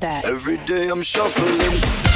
that. 0.00 0.24
Every 0.24 0.56
day 0.58 0.88
I'm 0.88 1.02
shuffling. 1.02 2.13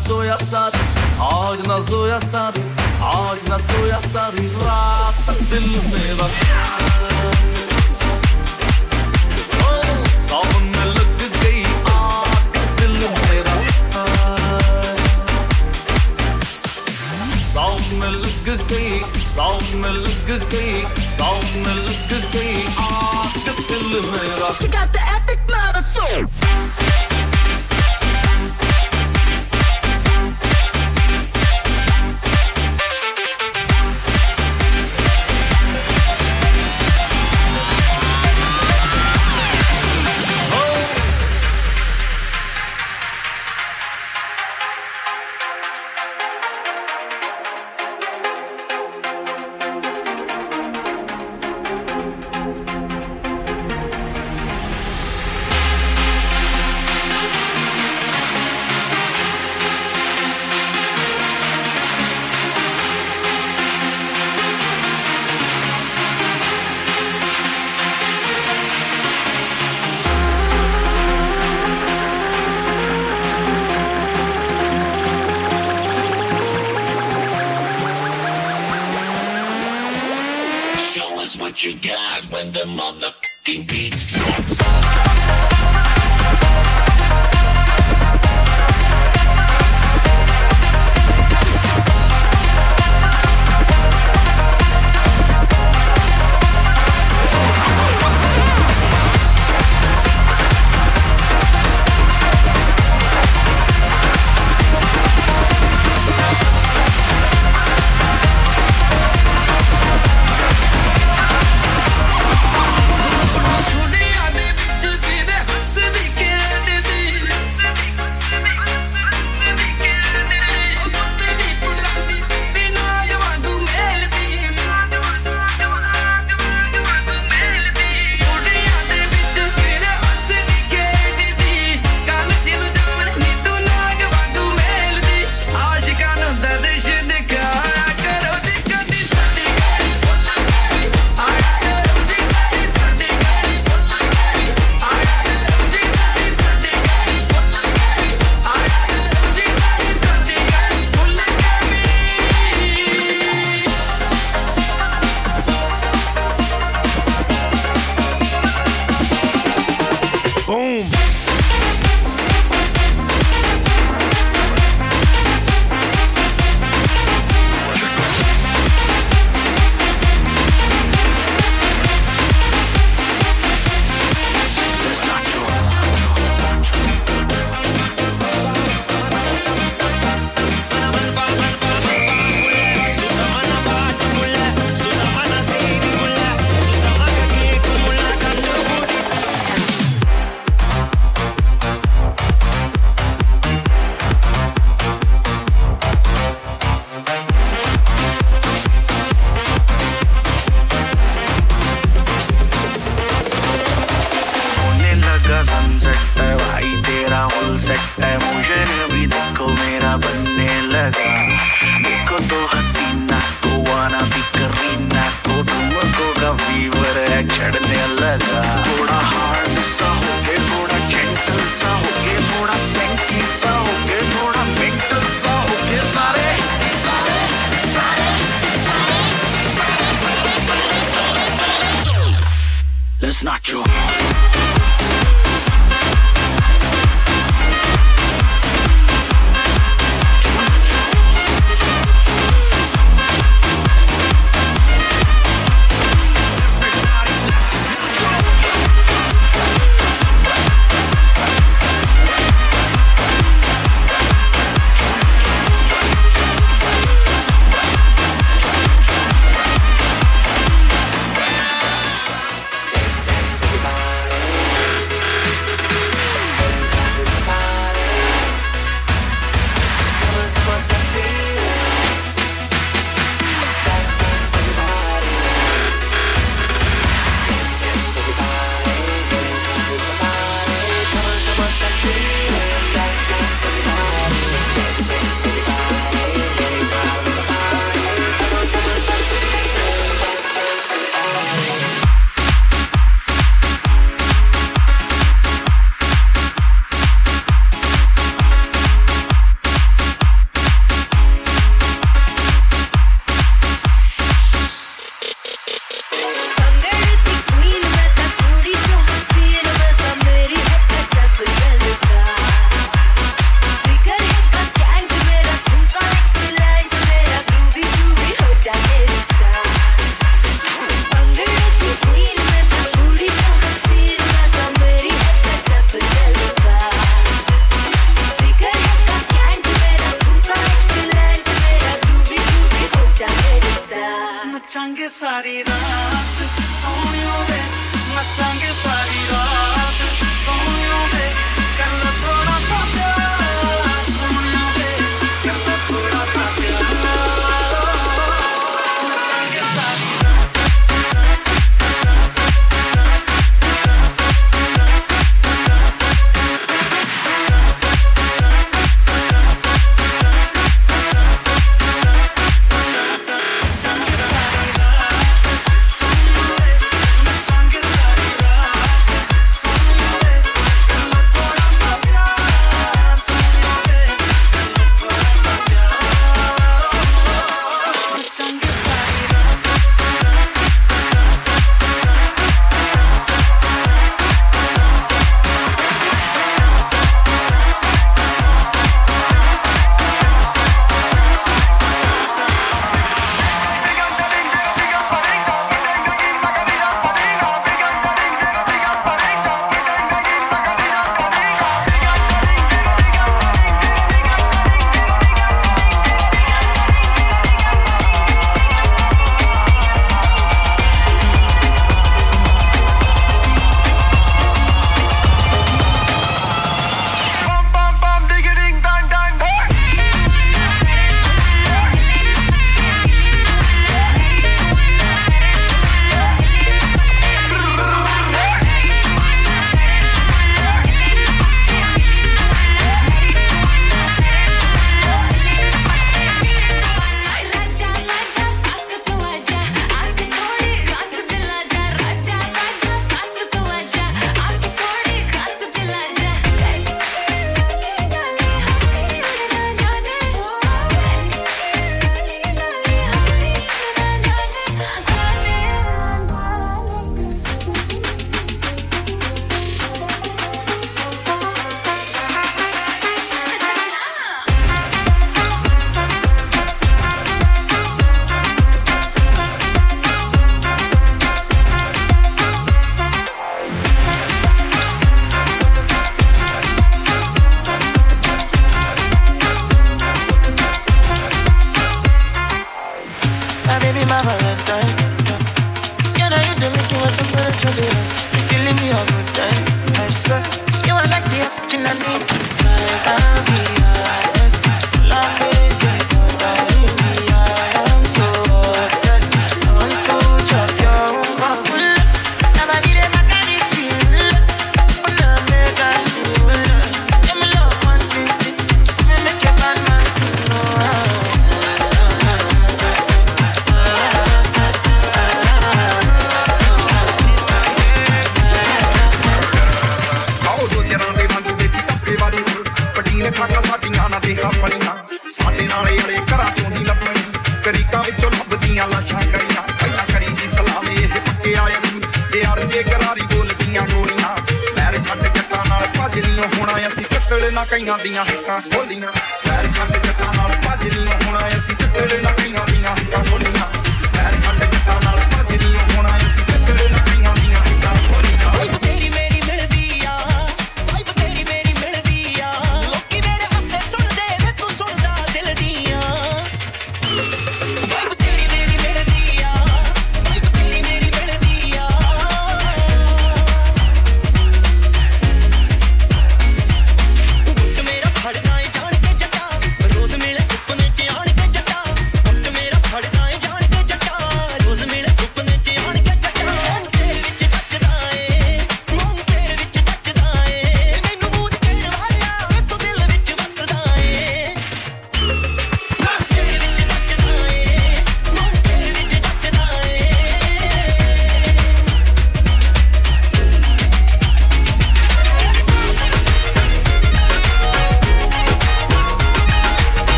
suya 0.00 0.38
sar 0.38 0.72
Ağacına 1.20 1.82
suya 1.82 2.20
sar 2.20 2.54
Ağacına 3.04 3.58
suya 3.58 4.02
sar 4.02 4.32
Rahat 4.64 5.14
dil 5.50 5.66
meyve 5.92 6.30
गई 20.52 20.82
sound 21.18 21.66
में 21.66 21.74
लग 21.74 22.00
got 24.76 24.92
the 24.92 25.02
epic 25.16 25.40
marathon 25.54 27.09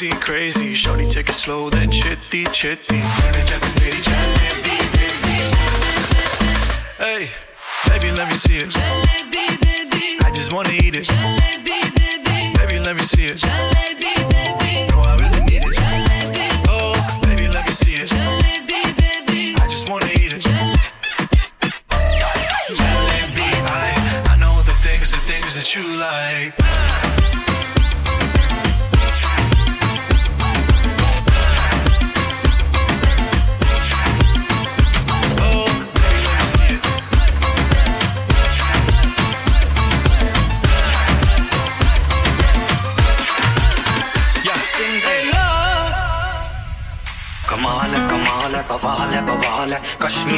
crazy, 0.00 0.20
crazy. 0.20 0.74
Shorty, 0.74 1.06
take 1.08 1.28
it 1.28 1.34
slow, 1.34 1.68
then 1.68 1.90
chitty, 1.90 2.44
chitty. 2.52 2.96
Hey, 6.96 7.28
baby, 7.86 8.10
let 8.12 8.28
me 8.28 8.34
see 8.34 8.56
it. 8.56 8.72
Baby. 9.30 10.18
I 10.24 10.30
just 10.32 10.52
wanna 10.54 10.70
eat 10.70 10.96
it. 10.96 11.08
Baby. 11.08 12.56
Baby, 12.56 12.78
let 12.78 12.96
me 12.96 13.02
see 13.02 13.26
it. 13.26 13.89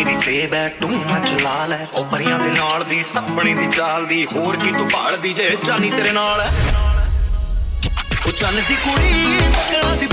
ਦੀ 0.04 0.14
ਸੇਬ 0.16 0.54
ਐ 0.54 0.68
ਤੂੰ 0.68 0.90
ਮੱਚ 0.90 1.30
ਲਾਲ 1.42 1.72
ਐ 1.72 1.86
ਉਹ 1.94 2.04
ਪਰੀਆਂ 2.04 2.38
ਦੇ 2.38 2.50
ਨਾਲ 2.50 2.84
ਦੀ 2.84 3.02
ਸਾਹਮਣੇ 3.02 3.54
ਦੀ 3.54 3.66
ਚਾਲ 3.76 4.06
ਦੀ, 4.06 4.24
ਹੋਰ 4.26 4.56
ਕੀ 4.56 4.72
ਤੂੰ 4.72 4.88
ਭਾਲਦੀ 4.90 5.32
ਜੇ 5.32 5.56
ਚਾਨੀ 5.66 5.90
ਤੇਰੇ 5.90 6.12
ਨਾਲ 6.12 6.40
ਐ 6.40 6.46
ਉਹ 8.26 8.32
ਚੰਨ 8.32 8.62
ਦੀ 8.68 8.76
ਕੁੜੀ, 8.84 9.38
ਤਕੜਾ 9.52 9.94
ਦੀ 9.94 10.06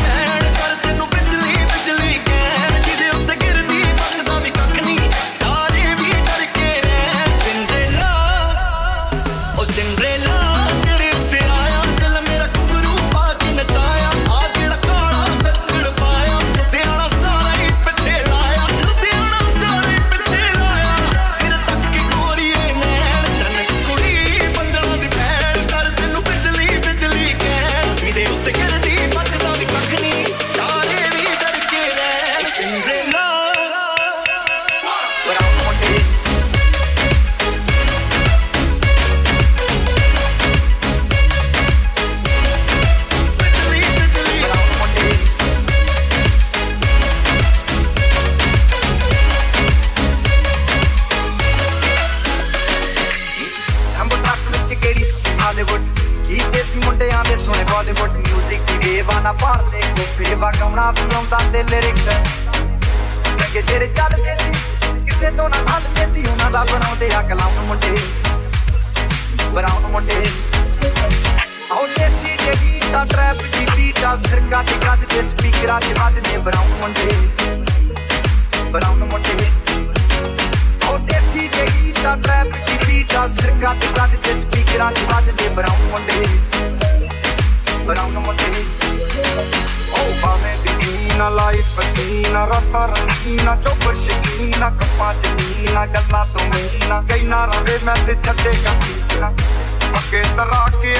ਛੱਡੇਗਾ 98.26 98.74
ਸੀਟਾ 98.82 99.32
ਪੱਕੇ 99.86 100.24
ਤਰਾ 100.38 100.66
ਕੇ 100.82 100.96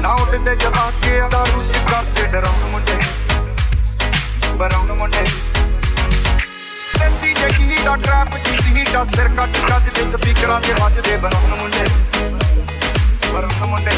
ਨਾ 0.00 0.12
ਉੱਡਦੇ 0.14 0.54
ਜਵਾ 0.56 0.90
ਕੇ 1.02 1.20
ਦਾਰੂ 1.32 1.60
ਚ 1.62 1.78
ਕਰਦੇ 1.90 2.26
ਡਰਾਉਣ 2.26 2.70
ਮੁੰਡੇ 2.70 2.98
ਬਰਾਉਣ 4.56 4.92
ਮੁੰਡੇ 4.92 5.24
ਦੇਸੀ 6.98 7.34
ਜਗੀ 7.34 7.82
ਦਾ 7.84 7.96
ਟਰੈਪ 7.96 8.36
ਜਿੱਦੀ 8.38 8.84
ਦਾ 8.92 9.04
ਸਿਰ 9.06 9.28
ਕੱਟ 9.36 9.56
ਕੱਜ 9.68 9.88
ਦੇ 9.94 10.10
ਸਪੀਕਰਾਂ 10.10 10.60
ਦੇ 10.60 10.74
ਵੱਜਦੇ 10.80 11.16
ਬਰਾਉਣ 11.16 11.56
ਮੁੰਡੇ 11.56 11.84
ਬਰਾਉਣ 13.32 13.66
ਮੁੰਡੇ 13.66 13.90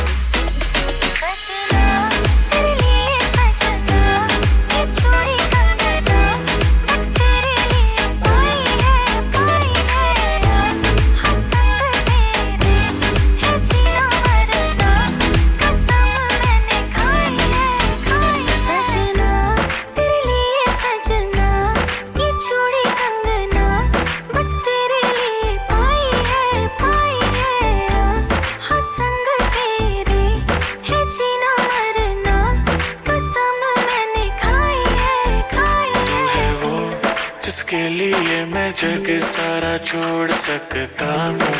जग 38.83 39.09
सारा 39.23 39.77
छोड़ 39.79 40.31
सकता 40.35 41.11
हूँ। 41.15 41.51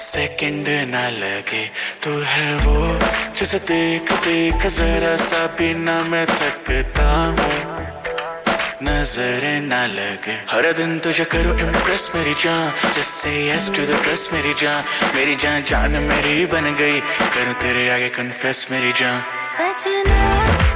सेकंड 0.00 0.68
ना 0.90 1.08
लगे 1.10 1.64
तू 2.04 2.10
है 2.24 2.54
वो, 2.56 2.76
जिसे 3.38 3.58
देख 3.70 4.12
देख 4.26 4.66
जरा 4.68 5.16
सा 5.24 5.46
भी 5.58 5.72
ना 5.74 5.96
मैं 6.04 6.24
थकता 6.26 7.08
हूँ। 7.30 7.50
नज़र 8.82 9.44
ना 9.62 9.84
लगे, 9.86 10.36
हर 10.50 10.72
दिन 10.72 10.98
तुझे 10.98 11.24
करो 11.24 11.58
इम्प्रेस 11.58 12.10
मेरी 12.14 12.34
जान, 12.44 12.72
जैसे 12.92 13.34
यस 13.48 13.70
टू 13.76 13.82
द 13.82 14.00
प्रेस 14.02 14.28
मेरी 14.32 14.54
जान। 14.62 14.84
मेरी 15.16 15.36
जान 15.36 15.62
जान 15.64 16.02
मेरी 16.02 16.46
बन 16.46 16.74
गई, 16.78 17.00
करूँ 17.34 17.54
तेरे 17.62 17.88
आगे 17.90 18.08
कन्फेस 18.14 18.66
मेरी 18.70 18.92
जान। 18.92 19.22
सजना 19.56 20.75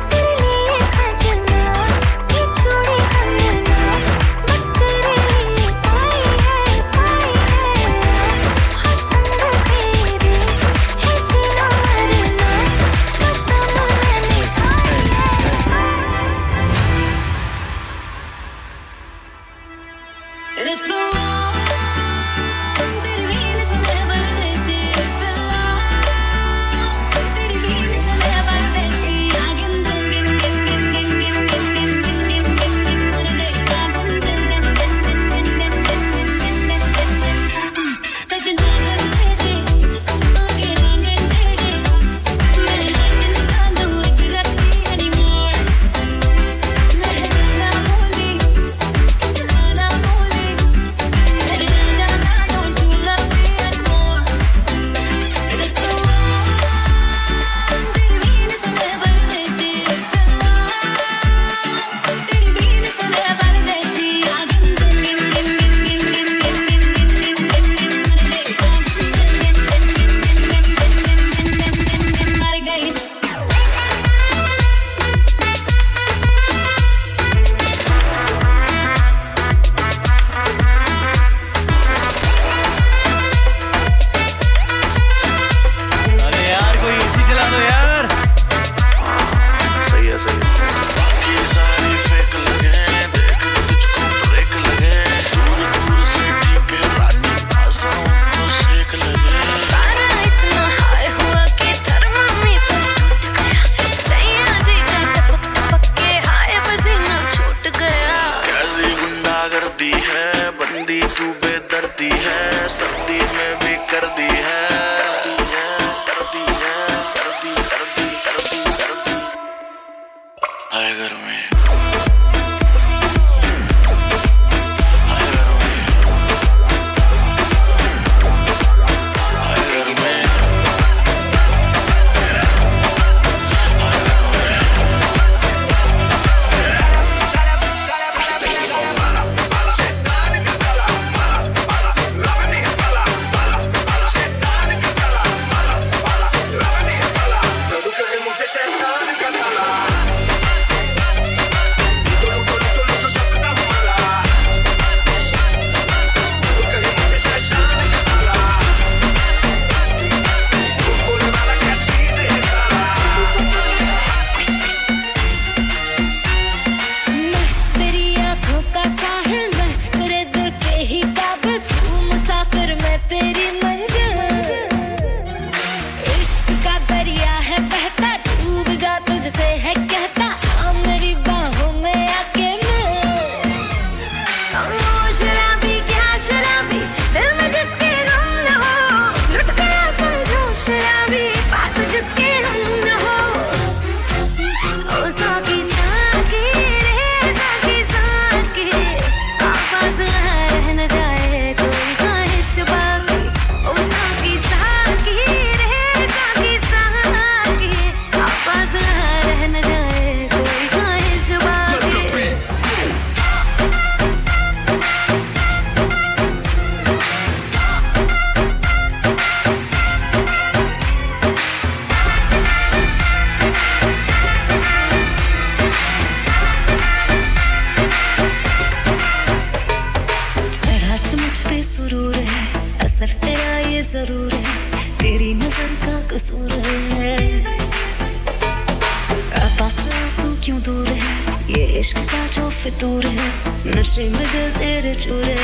तू 240.20 240.28
क्यों 240.44 240.60
दूर 240.62 240.86
है? 240.86 241.14
ये 241.50 241.64
इश्क 241.78 241.98
जो 242.34 242.48
फितूर 242.50 243.06
है, 243.06 243.28
नशे 243.66 244.08
में 244.08 244.26
दिल 244.32 244.50
तेरे 244.58 244.94
चूरे 244.94 245.34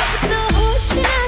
अब 0.00 0.12
तो 0.24 0.40
होश 0.56 0.92
है। 0.92 1.19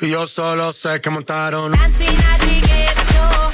Y 0.00 0.10
yo 0.10 0.26
solo 0.26 0.72
sé 0.72 1.00
que 1.00 1.10
montaron. 1.10 1.72
Dancing 1.72 2.06
as 2.08 2.46
we 2.46 3.49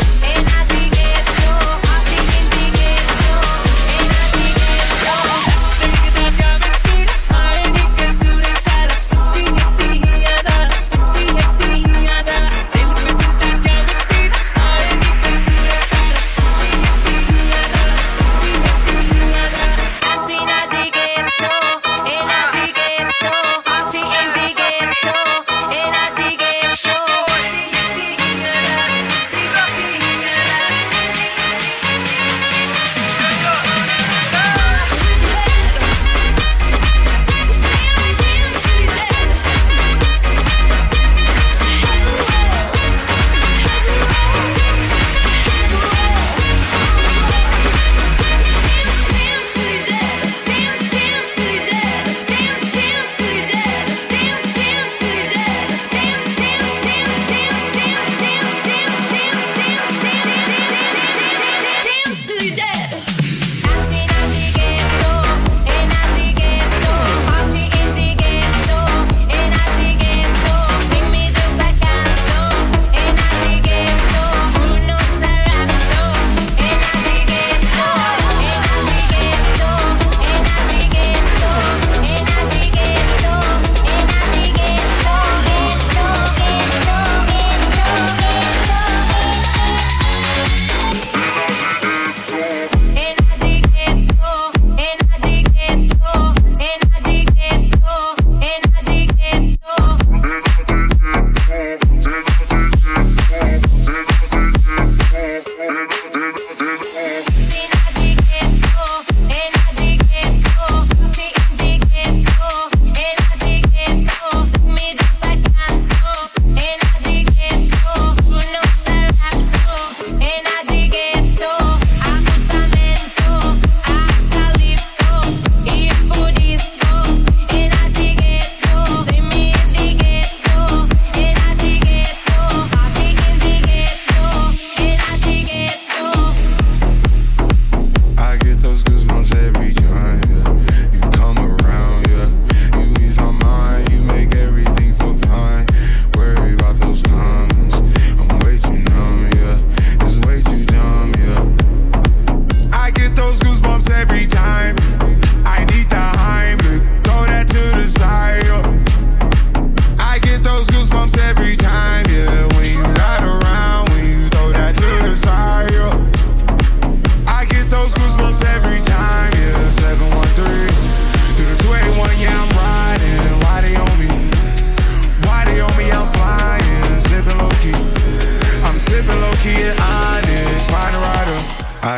goosebumps 153.40 153.90
every 153.90 154.26
time. 154.26 154.85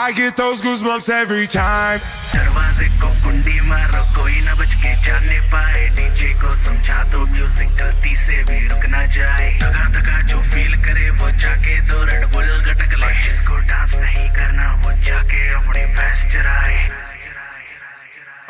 I 0.00 0.12
get 0.12 0.36
those 0.36 0.60
goosebumps 0.62 1.08
every 1.10 1.46
time. 1.48 2.00
दरवाजे 2.32 2.88
को 2.88 3.08
कुंडी 3.24 3.60
मारो, 3.60 4.22
कोई 4.22 4.40
ना 4.40 4.54
बच 4.54 4.74
के 4.74 5.02
जाने 5.02 5.40
पाए। 5.40 5.88
डीजे 5.88 6.34
को 6.34 6.50
समझा 6.56 7.04
दो 7.04 7.26
म्यूज़िक 7.26 7.68
गलती 7.68 8.16
से 8.16 8.44
भी 8.44 8.68
रुक 8.68 8.86
ना 8.86 9.06
जाए। 9.06 9.58
धगा 9.58 9.84
धगा 9.88 10.22
जो 10.22 10.40
फील 10.42 10.76
करे, 10.84 11.10
वो 11.10 11.30
जाके 11.30 11.80
दो 11.80 12.04
रेड 12.04 12.24
बुल 12.24 12.44
गटक 12.44 12.94
ले। 12.94 13.22
जिसको 13.22 13.56
डांस 13.58 13.96
नहीं 13.96 14.30
करना, 14.30 14.72
वो 14.74 14.92
जाके 14.92 15.48
अपनी 15.54 15.84
भैंस 15.86 16.24
चराए। 16.32 16.90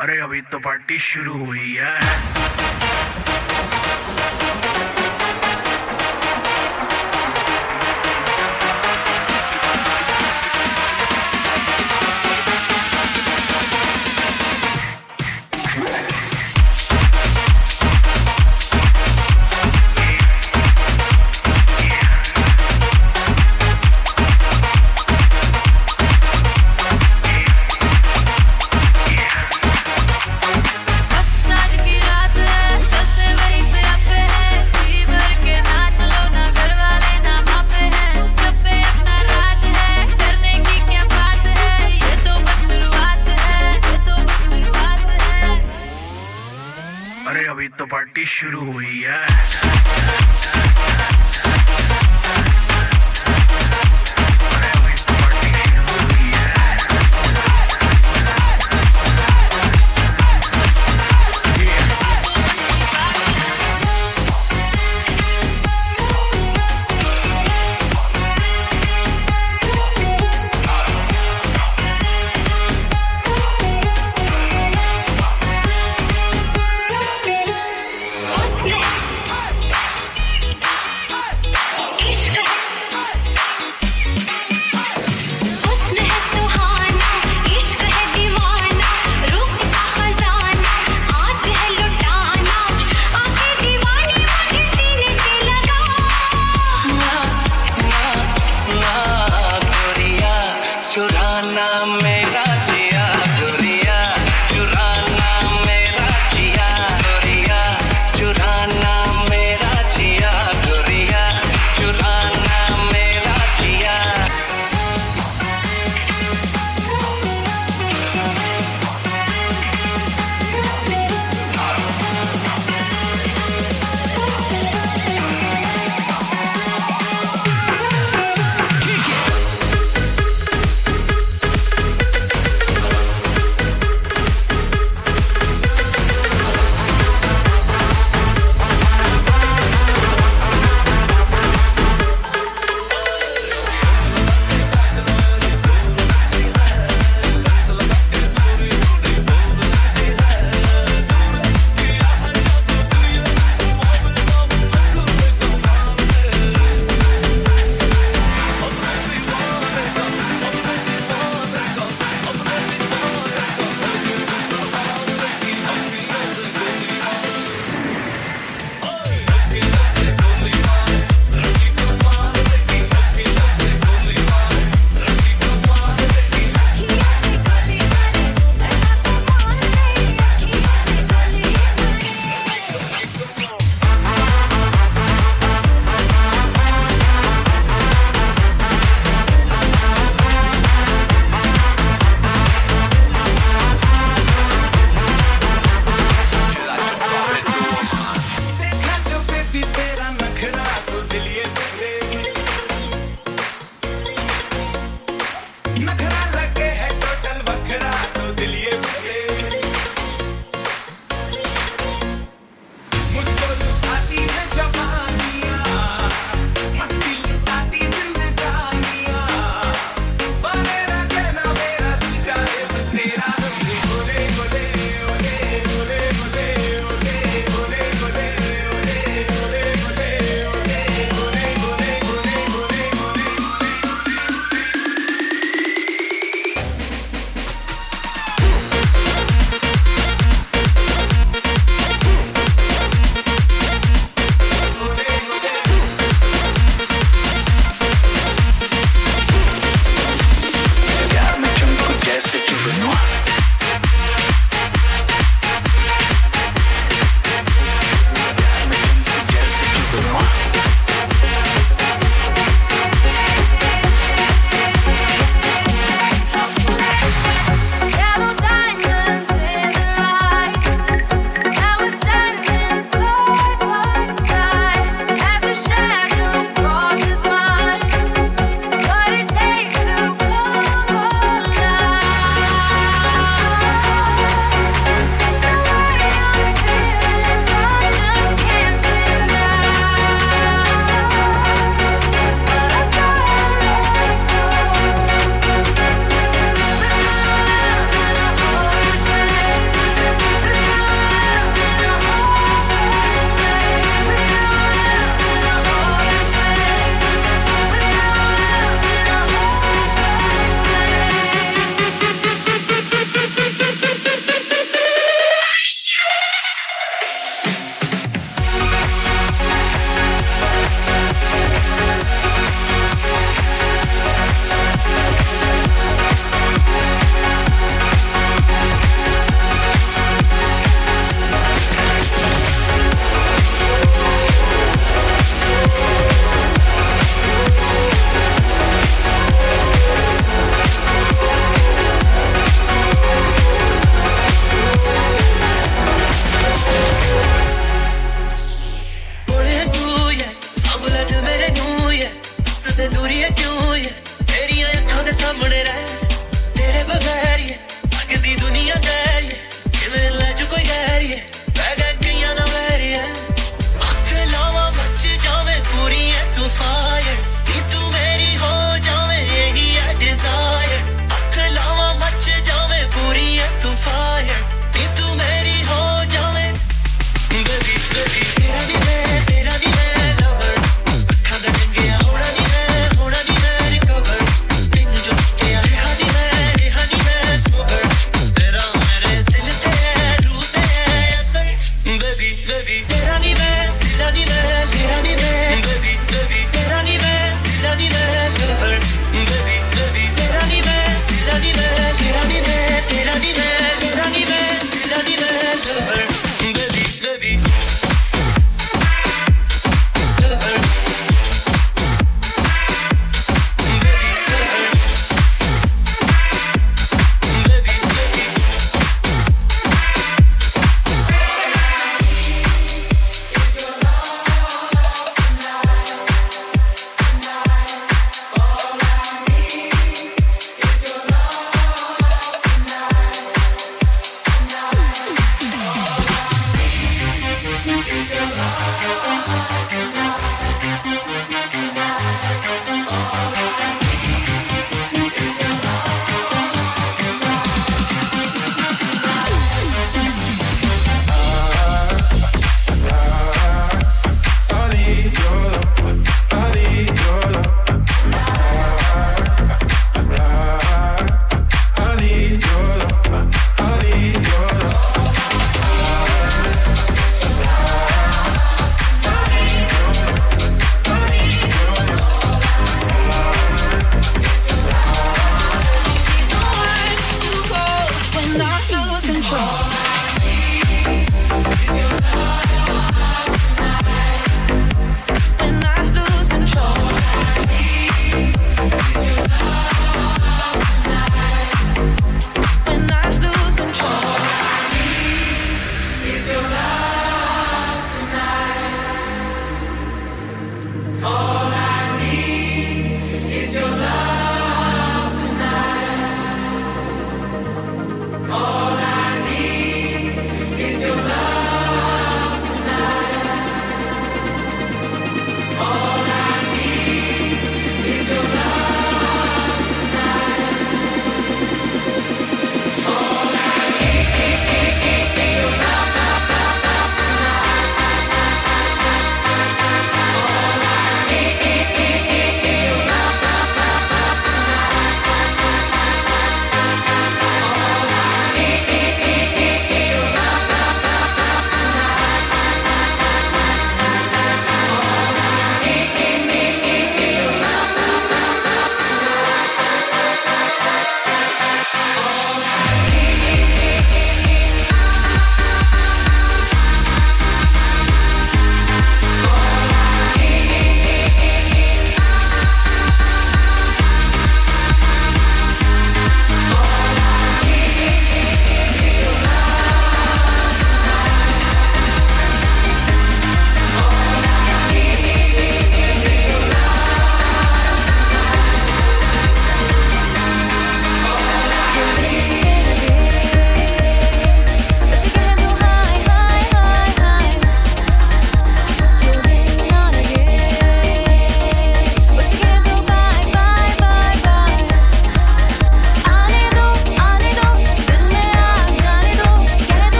अरे, 0.00 0.20
अभी 0.20 0.40
तो 0.40 0.58
पार्टी 0.58 0.98
शुरू 0.98 1.44
हुई 1.46 1.78
है। 1.80 2.00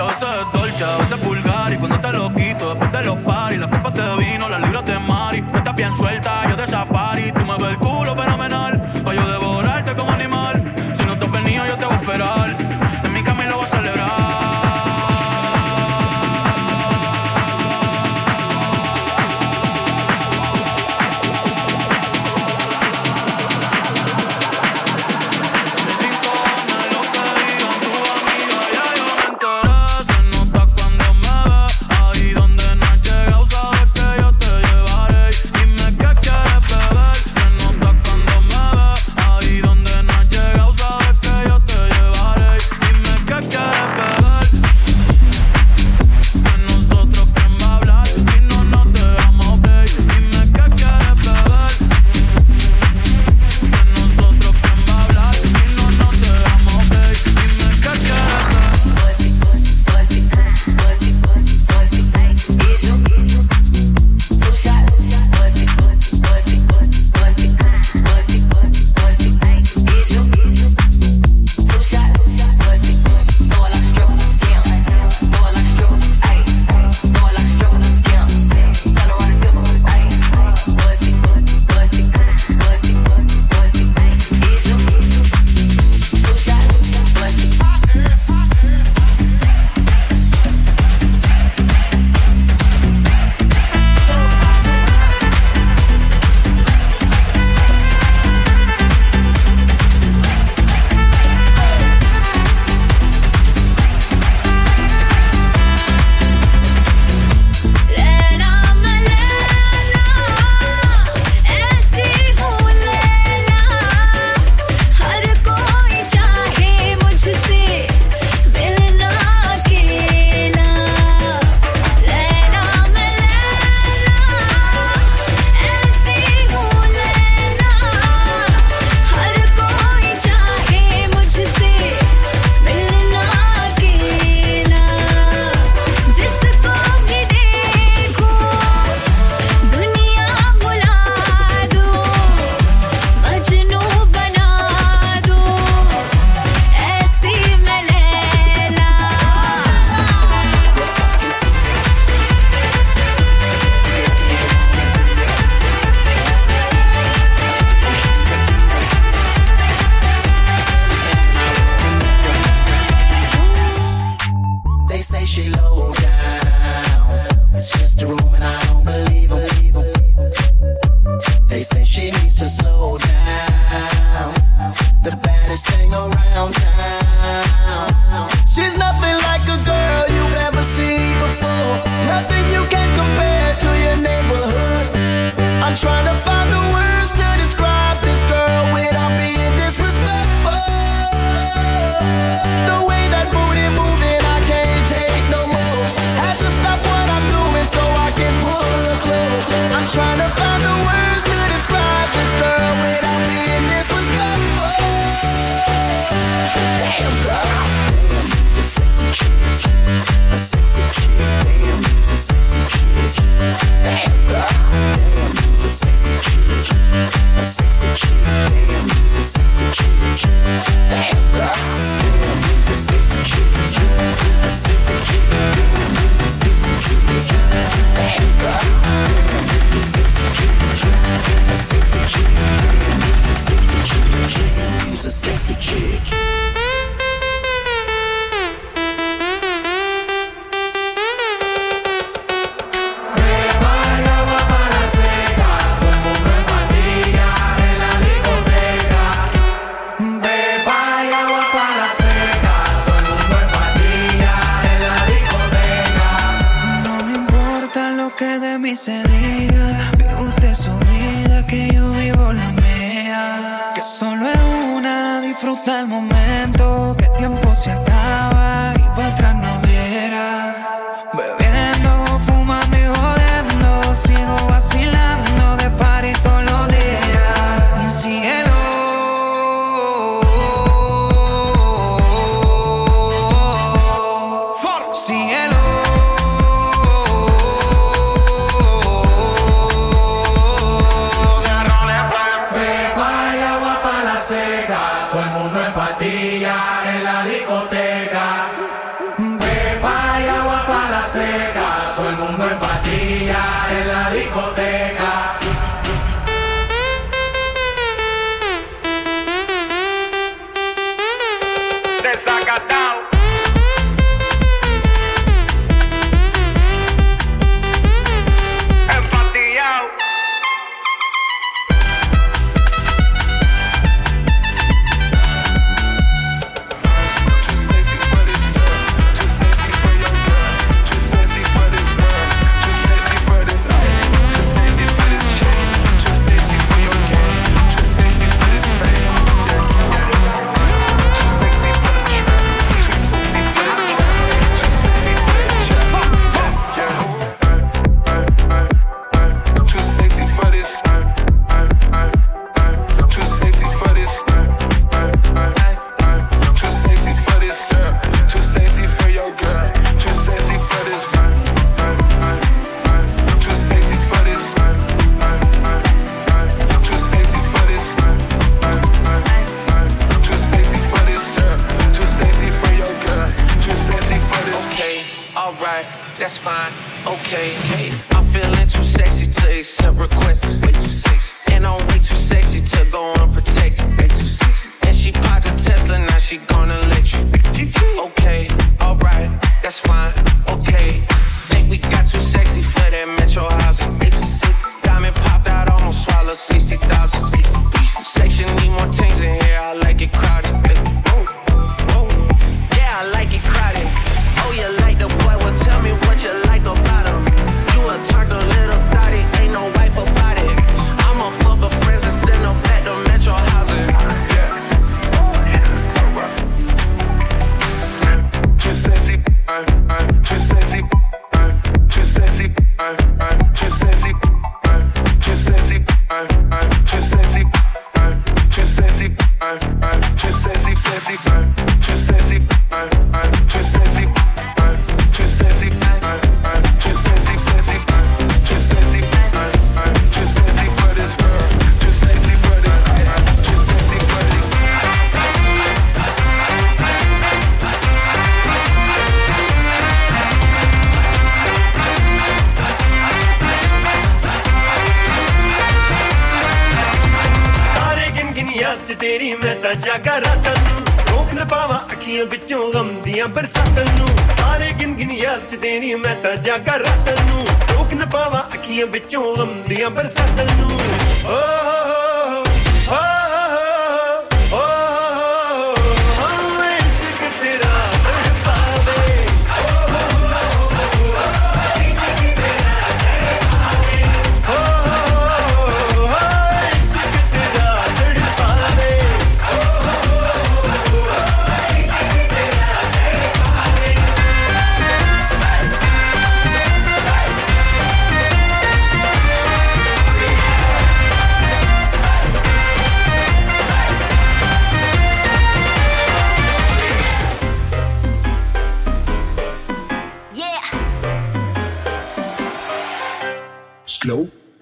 a 0.00 0.06
veces 0.06 0.28
es 0.28 0.52
dolce, 0.60 0.84
a 0.84 0.96
veces 0.96 1.18
es. 1.18 1.74
Y 1.74 1.76
cuando 1.76 2.00
te 2.00 2.12
lo 2.12 2.32
quito, 2.34 2.70
después 2.70 2.92
de 2.92 3.04
los 3.04 3.18
paris, 3.18 3.58
las 3.58 3.68
copas 3.68 3.94
de 3.94 4.16
vino, 4.24 4.48
las 4.48 4.60
libras 4.62 4.86
de 4.86 4.98
mari. 5.00 5.42
Tú 5.42 5.56
estás 5.56 5.76
bien 5.76 5.94
suelta, 5.96 6.42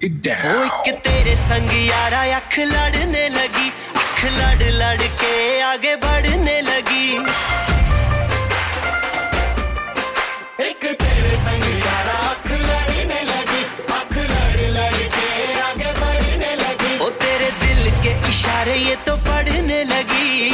it 0.09 0.17
down. 0.23 0.57
ਉਹ 0.59 0.89
ਇੱਕ 0.89 0.99
ਤੇਰੇ 1.05 1.35
ਸੰਗ 1.49 1.71
ਯਾਰਾ 1.73 2.23
ਅੱਖ 2.37 2.59
ਲੜਨੇ 2.59 3.29
ਲੱਗੀ 3.29 3.69
ਅੱਖ 3.97 4.25
ਲੜ 4.39 4.63
ਲੜ 4.63 5.03
ਕੇ 5.21 5.33
ਅੱਗੇ 5.75 5.95
बढ़ने 6.05 6.57
ਲੱਗੀ 6.69 7.07
ਇੱਕ 10.69 10.87
ਤੇਰੇ 11.03 11.37
ਸੰਗ 11.45 11.65
ਯਾਰਾ 11.85 12.17
ਅੱਖ 12.33 12.51
ਲੜਨੇ 12.53 13.21
ਲੱਗੀ 13.31 13.63
ਅੱਖ 13.99 14.17
ਲੜ 14.33 14.61
ਲੜ 14.77 14.95
ਕੇ 15.17 15.29
ਅੱਗੇ 15.71 15.93
बढ़ने 16.01 16.57
ਲੱਗੀ 16.63 16.97
ਉਹ 17.01 17.11
ਤੇਰੇ 17.25 17.51
ਦਿਲ 17.65 17.91
ਕੇ 18.03 18.17
ਇਸ਼ਾਰੇ 18.31 18.77
ਇਹ 18.77 18.97
ਤਾਂ 19.07 19.17
ਪੜਨੇ 19.29 19.85
ਲੱਗੀ 19.85 20.53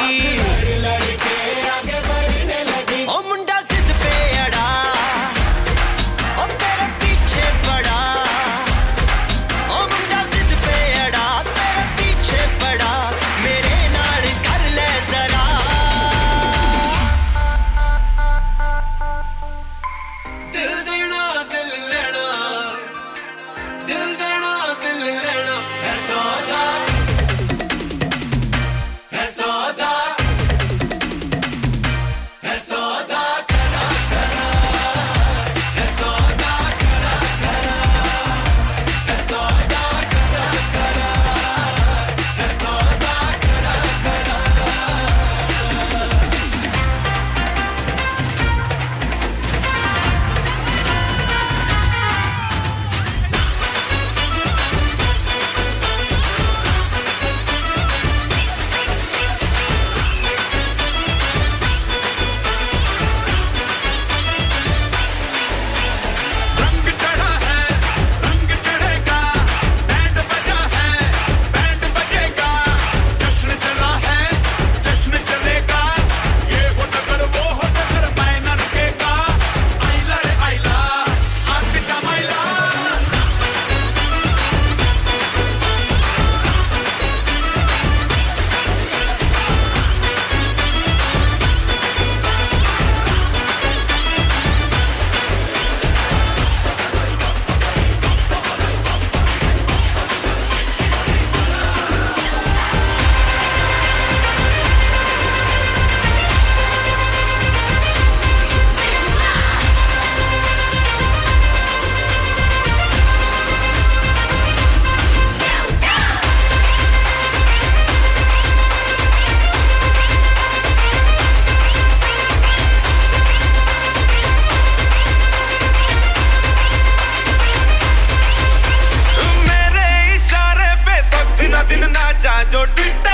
जो 132.43 132.63
ट्विटर 132.75 133.12